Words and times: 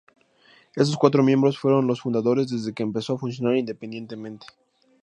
Estos 0.75 0.97
cuatro 0.97 1.21
miembros 1.21 1.59
fueron 1.59 1.85
los 1.85 2.01
fundadores 2.01 2.49
desde 2.49 2.73
que 2.73 2.81
empezó 2.81 3.13
a 3.13 3.17
funcionar 3.19 3.55
independientemente. 3.57 4.47